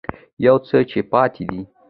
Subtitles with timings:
[0.45, 1.61] يو څه چې پاتې دي